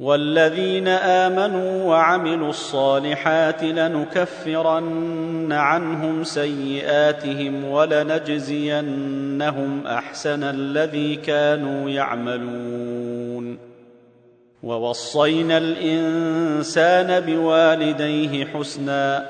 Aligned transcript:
والذين 0.00 0.88
آمنوا 0.88 1.84
وعملوا 1.84 2.50
الصالحات 2.50 3.62
لنكفرن 3.62 5.52
عنهم 5.52 6.24
سيئاتهم 6.24 7.64
ولنجزينهم 7.64 9.06
أحسن 9.86 10.44
الذي 10.44 11.16
كانوا 11.16 11.90
يعملون. 11.90 13.58
ووصينا 14.62 15.58
الإنسان 15.58 17.20
بوالديه 17.20 18.44
حسنا 18.44 19.26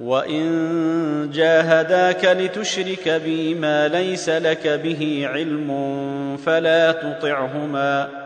وإن 0.00 1.30
جاهداك 1.34 2.24
لتشرك 2.24 3.08
بي 3.08 3.54
ما 3.54 3.88
ليس 3.88 4.28
لك 4.28 4.68
به 4.68 5.28
علم 5.32 5.70
فلا 6.36 6.92
تطعهما. 6.92 8.25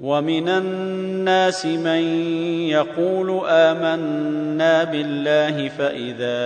ومن 0.00 0.48
الناس 0.48 1.66
من 1.66 2.02
يقول 2.68 3.40
آمنا 3.48 4.84
بالله 4.84 5.68
فإذا 5.68 6.38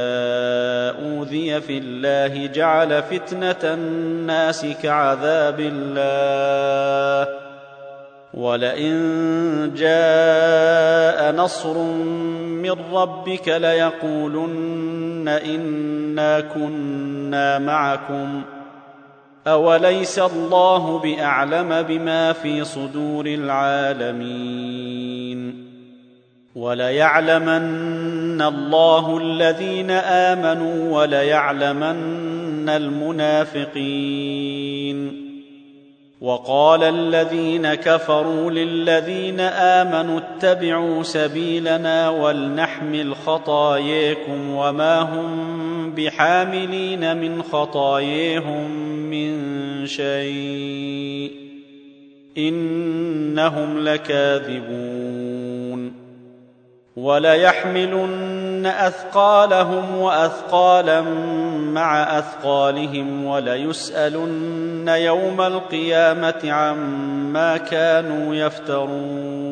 أوذي 1.04 1.60
في 1.60 1.78
الله 1.78 2.46
جعل 2.46 3.02
فتنة 3.02 3.74
الناس 3.74 4.66
كعذاب 4.82 5.60
الله 5.60 7.34
ولئن 8.34 8.94
جاء 9.76 11.34
نصر 11.34 11.78
من 12.62 12.74
ربك 12.92 13.48
ليقولن 13.48 15.28
إنا 15.28 16.40
كنا 16.40 17.58
معكم 17.58 18.42
اوليس 19.47 20.19
الله 20.19 20.98
باعلم 20.98 21.82
بما 21.82 22.32
في 22.32 22.64
صدور 22.64 23.26
العالمين 23.26 24.72
وليعلمن 26.54 28.42
الله 28.42 29.19
الذين 29.19 29.91
امنوا 29.91 31.00
وليعلمن 31.00 32.69
المنافقين 32.69 34.12
وقال 36.20 36.82
الذين 36.82 37.75
كفروا 37.75 38.50
للذين 38.50 39.41
امنوا 39.41 40.20
اتبعوا 40.20 41.02
سبيلنا 41.02 42.08
ولنحمل 42.08 43.16
خطاياكم 43.16 44.50
وما 44.50 45.00
هم 45.00 45.62
بحاملين 45.94 47.16
من 47.16 47.42
خطاياهم 47.42 48.81
شيء 49.87 51.32
إنهم 52.38 53.78
لكاذبون 53.78 55.12
وليحملن 56.97 58.66
أثقالهم 58.66 59.97
وأثقالا 59.97 61.00
مع 61.72 62.19
أثقالهم 62.19 63.25
وليسألن 63.25 64.88
يوم 64.88 65.41
القيامة 65.41 66.53
عما 66.53 67.56
كانوا 67.56 68.34
يفترون 68.34 69.51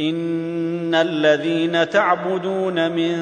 ان 0.00 0.94
الذين 0.94 1.90
تعبدون 1.90 2.92
من 2.92 3.16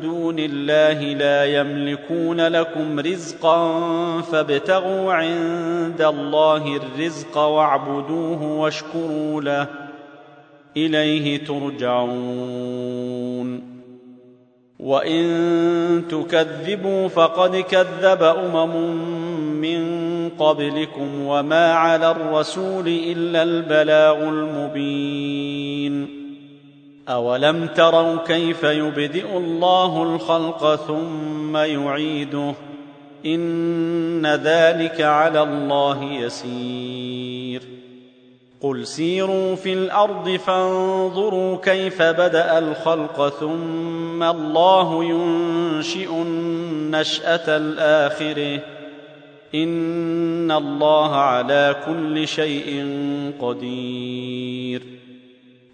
دون 0.00 0.38
الله 0.38 1.02
لا 1.02 1.44
يملكون 1.44 2.40
لكم 2.40 3.00
رزقا 3.00 3.80
فابتغوا 4.20 5.12
عند 5.12 6.02
الله 6.02 6.76
الرزق 6.76 7.38
واعبدوه 7.38 8.42
واشكروا 8.42 9.42
له 9.42 9.66
اليه 10.76 11.44
ترجعون 11.44 12.96
وان 14.78 16.02
تكذبوا 16.10 17.08
فقد 17.08 17.56
كذب 17.56 18.22
امم 18.22 19.06
من 19.60 20.06
قبلكم 20.38 21.26
وما 21.26 21.72
على 21.72 22.10
الرسول 22.10 22.88
الا 22.88 23.42
البلاغ 23.42 24.28
المبين 24.28 25.45
اولم 27.08 27.66
تروا 27.66 28.16
كيف 28.16 28.62
يبدئ 28.62 29.36
الله 29.36 30.02
الخلق 30.02 30.74
ثم 30.74 31.56
يعيده 31.56 32.54
ان 33.26 34.26
ذلك 34.26 35.00
على 35.00 35.42
الله 35.42 36.04
يسير 36.04 37.62
قل 38.60 38.86
سيروا 38.86 39.54
في 39.54 39.72
الأرض 39.72 40.30
فانظروا 40.30 41.56
كيف 41.56 42.02
بدا 42.02 42.58
الخلق 42.58 43.28
ثم 43.28 44.22
الله 44.22 45.04
ينشئ 45.04 46.10
النشاه 46.12 47.56
الاخره 47.56 48.60
ان 49.54 50.50
الله 50.50 51.16
على 51.16 51.76
كل 51.86 52.28
شيء 52.28 52.86
قدير 53.40 55.05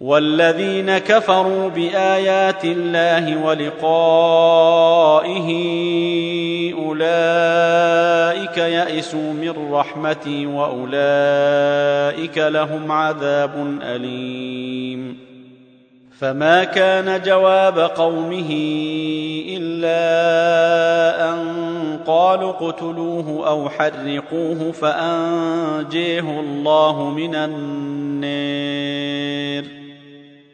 والذين 0.00 0.98
كفروا 0.98 1.68
بآيات 1.68 2.64
الله 2.64 3.44
ولقائه 3.44 5.48
أولئك 6.74 8.58
يئسوا 8.58 9.32
من 9.32 9.72
رحمتي 9.72 10.46
وأولئك 10.46 12.38
لهم 12.38 12.92
عذاب 12.92 13.78
أليم. 13.82 15.28
فما 16.18 16.64
كان 16.64 17.22
جواب 17.22 17.78
قومه 17.78 18.50
إلا 19.48 20.00
أن 21.30 21.38
قالوا 22.06 22.50
اقتلوه 22.50 23.48
أو 23.48 23.68
حرقوه 23.68 24.72
فأنجيه 24.72 26.40
الله 26.40 27.10
من 27.10 27.34
النار. 27.34 28.67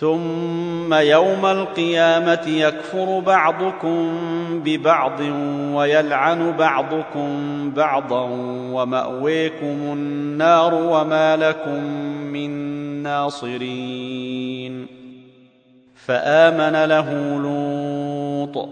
ثم 0.00 0.94
يوم 0.94 1.46
القيامة 1.46 2.42
يكفر 2.46 3.20
بعضكم 3.20 4.10
ببعض 4.64 5.20
ويلعن 5.74 6.52
بعضكم 6.52 7.30
بعضا 7.70 8.28
ومأويكم 8.72 9.76
النار 9.92 10.74
وما 10.74 11.36
لكم 11.36 11.82
من 12.32 12.50
ناصرين. 13.02 14.86
فآمن 16.06 16.84
له 16.84 17.38
لوط 17.38 18.68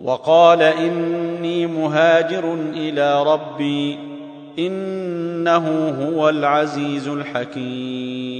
وقال 0.00 0.62
إني 0.62 1.66
مهاجر 1.66 2.54
إلى 2.54 3.22
ربي 3.22 3.98
إنه 4.58 5.88
هو 5.88 6.28
العزيز 6.28 7.08
الحكيم. 7.08 8.33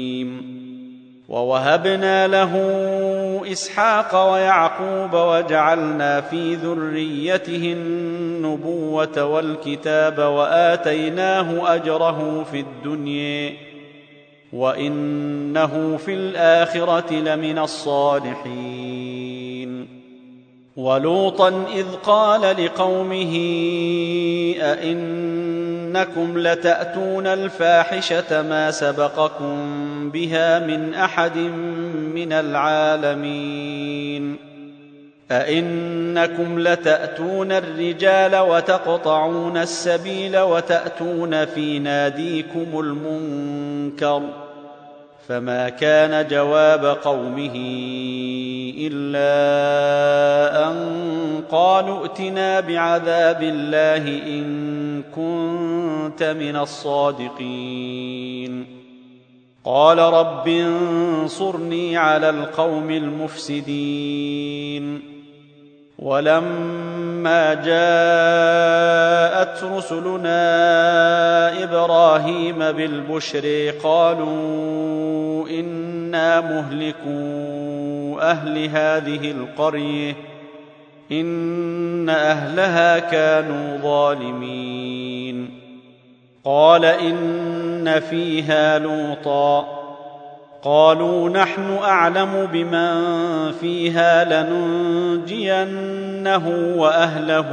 ووهبنا 1.35 2.27
له 2.27 2.53
إسحاق 3.53 4.33
ويعقوب 4.33 5.15
وجعلنا 5.15 6.21
في 6.21 6.55
ذريته 6.55 7.73
النبوة 7.73 9.25
والكتاب 9.25 10.19
وآتيناه 10.19 11.75
أجره 11.75 12.47
في 12.51 12.61
الدنيا 12.61 13.53
وإنه 14.53 15.97
في 15.97 16.15
الآخرة 16.15 17.13
لمن 17.13 17.59
الصالحين. 17.59 19.25
ولوطا 20.77 21.49
إذ 21.75 21.87
قال 22.03 22.65
لقومه 22.65 23.35
ائنكم 25.96 26.38
لتأتون 26.38 27.26
الفاحشة 27.26 28.43
ما 28.43 28.70
سبقكم 28.70 30.11
بها 30.11 30.58
من 30.58 30.94
أحد 30.94 31.37
من 32.14 32.32
العالمين. 32.32 33.75
أئنكم 35.31 36.58
لتأتون 36.61 37.52
الرجال 37.52 38.37
وتقطعون 38.37 39.56
السبيل 39.56 40.38
وتأتون 40.38 41.44
في 41.44 41.79
ناديكم 41.79 42.81
المنكر 42.81 44.23
فما 45.29 45.69
كان 45.69 46.29
جواب 46.29 46.85
قومه 46.85 47.55
إلا 48.79 50.71
أن 50.71 50.76
قالوا 51.50 52.06
ائتنا 52.06 52.61
بعذاب 52.61 53.43
الله 53.43 54.09
إن 54.09 55.03
كنت 55.03 56.23
من 56.23 56.56
الصادقين. 56.56 58.67
قال 59.65 59.99
رب 59.99 60.49
انصرني 60.49 61.97
على 61.97 62.31
القوم 62.31 62.91
المفسدين. 62.91 65.03
ولما 65.99 67.55
جاءت 67.55 69.65
رسلنا 69.65 70.43
إبراهيم 71.62 72.59
بالبشر 72.59 73.75
قالوا 73.82 75.49
إنا 75.49 76.41
مهلكو 76.41 77.54
أهل 78.31 78.65
هذه 78.65 79.31
القرية 79.31 80.15
إن 81.12 82.09
أهلها 82.09 82.99
كانوا 82.99 83.76
ظالمين. 83.76 85.61
قال 86.44 86.85
إن 86.85 88.00
فيها 88.11 88.79
لوطا. 88.79 89.85
قالوا 90.62 91.29
نحن 91.29 91.79
أعلم 91.82 92.49
بمن 92.53 93.53
فيها 93.53 94.43
لننجينه 94.44 95.52
وأهله 96.76 97.47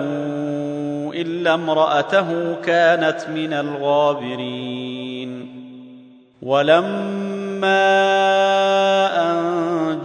إلا 1.13 1.53
امرأته 1.53 2.55
كانت 2.65 3.27
من 3.35 3.53
الغابرين. 3.53 5.47
ولما 6.41 7.71
أن 9.31 9.50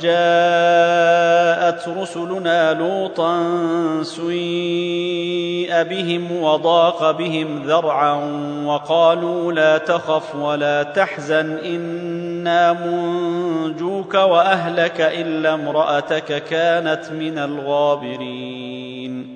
جاءت 0.00 1.88
رسلنا 1.88 2.72
لوطا 2.72 3.42
سيء 4.02 5.82
بهم 5.82 6.42
وضاق 6.42 7.10
بهم 7.10 7.62
ذرعا 7.62 8.14
وقالوا 8.64 9.52
لا 9.52 9.78
تخف 9.78 10.34
ولا 10.34 10.82
تحزن 10.82 11.56
إنا 11.56 12.72
منجوك 12.72 14.14
وأهلك 14.14 15.00
إلا 15.00 15.54
امرأتك 15.54 16.44
كانت 16.44 17.12
من 17.12 17.38
الغابرين. 17.38 19.36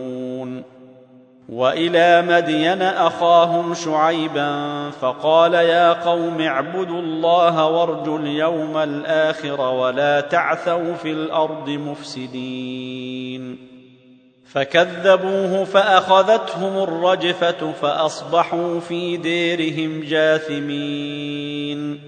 وإلى 1.51 2.21
مدين 2.21 2.81
أخاهم 2.81 3.73
شعيبا 3.73 4.89
فقال 4.89 5.53
يا 5.53 5.93
قوم 5.93 6.41
اعبدوا 6.41 6.99
الله 6.99 7.65
وارجوا 7.65 8.19
اليوم 8.19 8.77
الآخر 8.77 9.61
ولا 9.61 10.21
تعثوا 10.21 10.93
في 10.93 11.11
الأرض 11.11 11.69
مفسدين. 11.69 13.57
فكذبوه 14.51 15.63
فأخذتهم 15.63 16.83
الرجفة 16.83 17.71
فأصبحوا 17.81 18.79
في 18.79 19.17
ديرهم 19.17 20.03
جاثمين. 20.03 21.99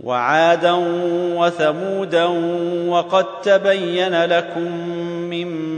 وعادا 0.00 0.72
وثمودا 1.36 2.24
وقد 2.88 3.26
تبين 3.42 4.24
لكم 4.24 5.07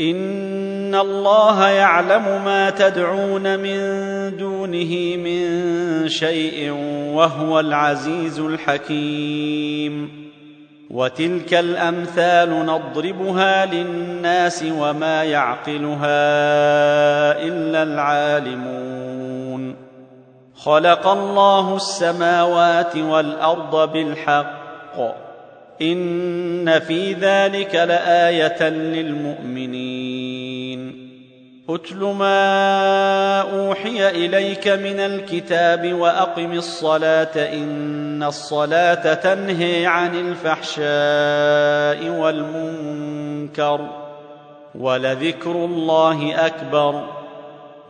ان 0.00 0.94
الله 0.94 1.68
يعلم 1.68 2.44
ما 2.44 2.70
تدعون 2.70 3.58
من 3.58 3.76
دونه 4.36 5.16
من 5.16 6.08
شيء 6.08 6.70
وهو 7.14 7.60
العزيز 7.60 8.40
الحكيم 8.40 10.20
وتلك 10.90 11.54
الامثال 11.54 12.66
نضربها 12.66 13.66
للناس 13.66 14.64
وما 14.78 15.24
يعقلها 15.24 16.20
الا 17.42 17.82
العالمون 17.82 19.76
خلق 20.54 21.06
الله 21.06 21.76
السماوات 21.76 22.96
والارض 22.96 23.92
بالحق 23.92 25.29
إن 25.82 26.78
في 26.78 27.12
ذلك 27.12 27.74
لآية 27.74 28.68
للمؤمنين. 28.68 30.20
اتل 31.68 31.96
ما 31.96 33.40
أوحي 33.40 34.10
إليك 34.10 34.68
من 34.68 35.00
الكتاب 35.00 35.92
وأقم 35.92 36.52
الصلاة 36.52 37.54
إن 37.54 38.22
الصلاة 38.22 39.14
تنهي 39.14 39.86
عن 39.86 40.14
الفحشاء 40.14 42.20
والمنكر 42.20 43.88
ولذكر 44.74 45.50
الله 45.50 46.46
أكبر 46.46 47.04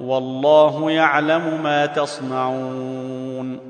والله 0.01 0.91
يعلم 0.91 1.63
ما 1.63 1.87
تصنعون. 1.87 3.70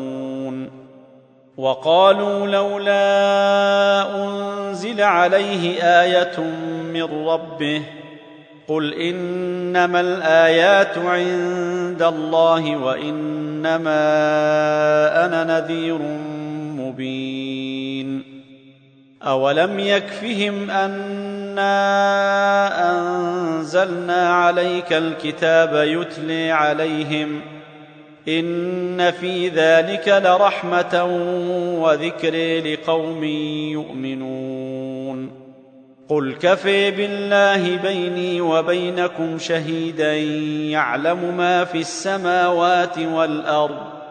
وقالوا 1.61 2.47
لولا 2.47 3.05
أنزل 4.23 5.01
عليه 5.01 5.83
آية 6.01 6.39
من 6.93 7.27
ربه 7.27 7.81
قل 8.67 8.93
إنما 8.93 9.99
الآيات 9.99 10.97
عند 10.97 12.01
الله 12.01 12.77
وإنما 12.77 13.91
أنا 15.25 15.43
نذير 15.43 15.97
مبين 16.77 18.23
أولم 19.23 19.79
يكفهم 19.79 20.69
أنا 20.71 21.71
أنزلنا 22.91 24.33
عليك 24.33 24.93
الكتاب 24.93 25.75
يتلي 25.87 26.51
عليهم 26.51 27.41
ان 28.27 29.11
في 29.11 29.49
ذلك 29.49 30.07
لرحمه 30.07 31.05
وذكر 31.81 32.63
لقوم 32.65 33.23
يؤمنون 33.73 35.31
قل 36.09 36.35
كفي 36.41 36.91
بالله 36.91 37.77
بيني 37.77 38.41
وبينكم 38.41 39.37
شهيدا 39.37 40.15
يعلم 40.71 41.37
ما 41.37 41.65
في 41.65 41.77
السماوات 41.77 42.99
والارض 42.99 44.01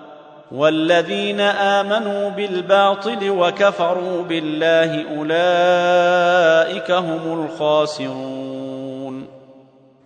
والذين 0.52 1.40
امنوا 1.40 2.30
بالباطل 2.30 3.30
وكفروا 3.30 4.22
بالله 4.22 5.04
اولئك 5.16 6.90
هم 6.90 7.44
الخاسرون 7.44 9.26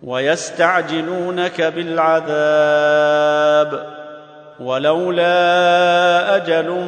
ويستعجلونك 0.03 1.61
بالعذاب 1.61 2.75
ولولا 4.59 6.35
أجل 6.35 6.85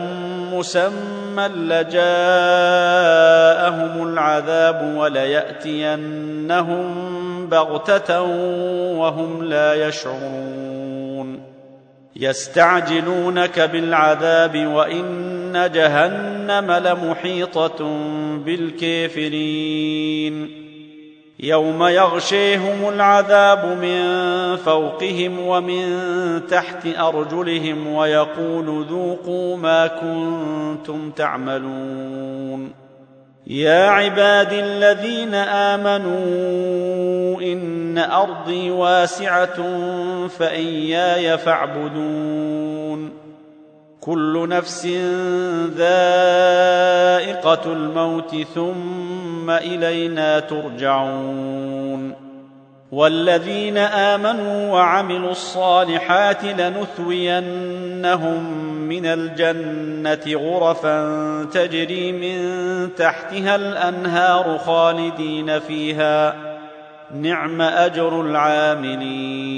مسمى 0.54 1.48
لجاءهم 1.48 1.98
العذاب 4.08 4.94
وليأتينهم 4.98 6.88
بغتة 7.50 8.22
وهم 8.92 9.44
لا 9.44 9.88
يشعرون. 9.88 11.40
يستعجلونك 12.16 13.60
بالعذاب 13.60 14.68
وإن 14.68 15.72
جهنم 15.74 16.72
لمحيطة 16.72 17.90
بالكافرين. 18.46 19.88
يوم 21.40 21.84
يغشيهم 21.84 22.90
العذاب 22.90 23.66
من 23.66 24.02
فوقهم 24.56 25.40
ومن 25.40 26.02
تحت 26.48 26.88
أرجلهم 27.00 27.88
ويقول 27.88 28.86
ذوقوا 28.90 29.58
ما 29.58 29.88
كنتم 29.88 31.12
تعملون. 31.12 32.72
يا 33.48 33.90
عبادي 33.90 34.60
الذين 34.60 35.36
آمنوا 35.36 36.18
إن 37.42 37.98
أرضي 37.98 38.72
واسعة 38.72 39.58
فإياي 40.28 41.38
فاعبدون. 41.38 43.27
كل 44.08 44.50
نفس 44.50 44.86
ذائقة 45.78 47.62
الموت 47.74 48.36
ثم 48.56 49.50
إلينا 49.50 50.40
ترجعون 50.40 52.14
والذين 52.92 53.78
آمنوا 53.78 54.72
وعملوا 54.72 55.32
الصالحات 55.32 56.44
لنثوينهم 56.44 57.64
من 58.88 59.06
الجنة 59.06 60.40
غرفا 60.42 61.44
تجري 61.44 62.12
من 62.12 62.90
تحتها 62.96 63.56
الأنهار 63.56 64.58
خالدين 64.58 65.60
فيها. 65.60 66.36
نعم 67.22 67.62
أجر 67.62 68.22
العاملين. 68.22 69.58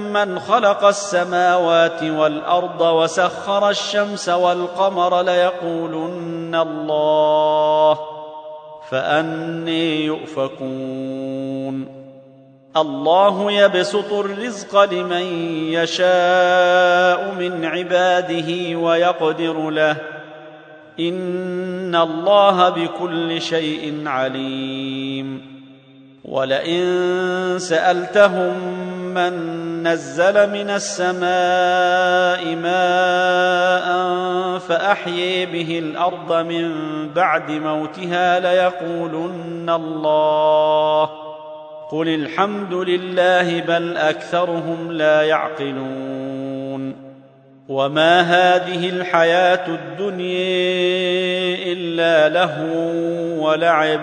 من 0.13 0.39
خلق 0.39 0.83
السماوات 0.83 2.03
والأرض 2.03 2.81
وسخر 2.81 3.69
الشمس 3.69 4.29
والقمر 4.29 5.21
ليقولن 5.21 6.55
الله 6.55 7.99
فأني 8.89 10.05
يؤفكون. 10.05 12.01
الله 12.77 13.51
يبسط 13.51 14.13
الرزق 14.13 14.83
لمن 14.83 15.23
يشاء 15.73 17.35
من 17.39 17.65
عباده 17.65 18.77
ويقدر 18.77 19.69
له. 19.69 19.95
إن 20.99 21.95
الله 21.95 22.69
بكل 22.69 23.41
شيء 23.41 24.03
عليم. 24.05 25.51
ولئن 26.25 26.85
سألتهم 27.59 28.80
من 29.13 29.33
نزل 29.87 30.49
من 30.49 30.69
السماء 30.69 32.55
ماء 32.55 33.87
فاحيي 34.59 35.45
به 35.45 35.79
الأرض 35.79 36.33
من 36.45 36.73
بعد 37.13 37.51
موتها 37.51 38.39
ليقولن 38.39 39.69
الله 39.69 41.09
قل 41.91 42.07
الحمد 42.07 42.73
لله 42.73 43.61
بل 43.61 43.97
اكثرهم 43.97 44.91
لا 44.91 45.21
يعقلون 45.21 46.95
وما 47.69 48.21
هذه 48.21 48.89
الحياة 48.89 49.67
الدنيا 49.67 50.51
الا 51.73 52.29
لهو 52.29 52.75
ولعب 53.47 54.01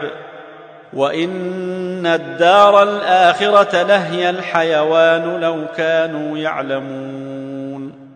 وإن 0.92 2.06
الدار 2.06 2.82
الآخرة 2.82 3.82
لهي 3.82 4.30
الحيوان 4.30 5.40
لو 5.40 5.64
كانوا 5.76 6.38
يعلمون. 6.38 8.08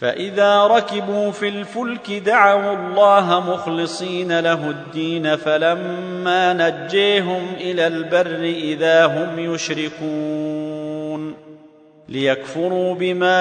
فإذا 0.00 0.66
ركبوا 0.66 1.30
في 1.30 1.48
الفلك 1.48 2.12
دعوا 2.12 2.76
الله 2.76 3.52
مخلصين 3.52 4.40
له 4.40 4.70
الدين 4.70 5.36
فلما 5.36 6.52
نجيهم 6.52 7.46
إلى 7.60 7.86
البر 7.86 8.44
إذا 8.44 9.06
هم 9.06 9.54
يشركون. 9.54 11.34
ليكفروا 12.08 12.94
بما 12.94 13.38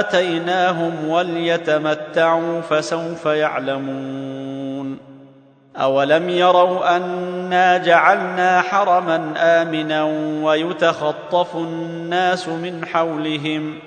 آتيناهم 0.00 1.08
وليتمتعوا 1.08 2.60
فسوف 2.60 3.26
يعلمون. 3.26 4.43
اولم 5.76 6.28
يروا 6.28 6.96
انا 6.96 7.78
جعلنا 7.78 8.60
حرما 8.60 9.34
امنا 9.36 10.04
ويتخطف 10.42 11.56
الناس 11.56 12.48
من 12.48 12.86
حولهم 12.86 13.78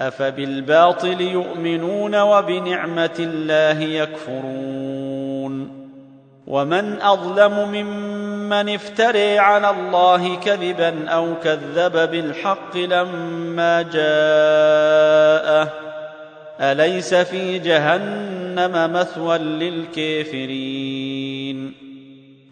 افبالباطل 0.00 1.20
يؤمنون 1.20 2.20
وبنعمه 2.20 3.16
الله 3.18 3.82
يكفرون 3.82 5.86
ومن 6.46 7.02
اظلم 7.02 7.68
ممن 7.72 8.74
افتري 8.74 9.38
على 9.38 9.70
الله 9.70 10.36
كذبا 10.36 11.08
أو 11.08 11.34
كذب 11.44 12.10
بالحق 12.10 12.76
لما 12.76 13.82
جاءه 13.82 15.72
اليس 16.60 17.14
في 17.14 17.58
جهنم 17.58 18.92
مثوى 18.92 19.38
للكافرين 19.38 20.95